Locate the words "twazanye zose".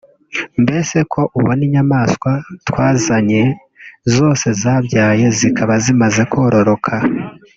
2.67-4.47